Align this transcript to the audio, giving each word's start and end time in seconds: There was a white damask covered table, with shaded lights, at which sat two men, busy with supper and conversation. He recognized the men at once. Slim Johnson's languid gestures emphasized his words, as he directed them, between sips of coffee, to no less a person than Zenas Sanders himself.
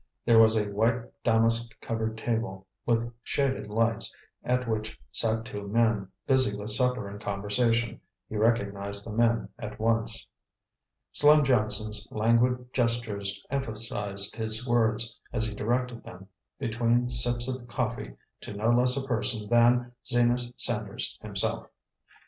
There 0.25 0.39
was 0.39 0.57
a 0.57 0.65
white 0.73 1.03
damask 1.23 1.79
covered 1.79 2.17
table, 2.17 2.65
with 2.87 3.13
shaded 3.21 3.67
lights, 3.67 4.11
at 4.43 4.67
which 4.67 4.99
sat 5.11 5.45
two 5.45 5.67
men, 5.67 6.07
busy 6.25 6.57
with 6.57 6.71
supper 6.71 7.07
and 7.07 7.21
conversation. 7.21 8.01
He 8.27 8.35
recognized 8.35 9.05
the 9.05 9.11
men 9.11 9.49
at 9.59 9.79
once. 9.79 10.25
Slim 11.11 11.43
Johnson's 11.43 12.07
languid 12.09 12.73
gestures 12.73 13.45
emphasized 13.51 14.35
his 14.35 14.67
words, 14.67 15.15
as 15.31 15.45
he 15.45 15.53
directed 15.53 16.03
them, 16.03 16.27
between 16.57 17.11
sips 17.11 17.47
of 17.47 17.67
coffee, 17.67 18.15
to 18.39 18.53
no 18.55 18.71
less 18.71 18.97
a 18.97 19.05
person 19.05 19.47
than 19.49 19.91
Zenas 20.03 20.51
Sanders 20.57 21.15
himself. 21.21 21.67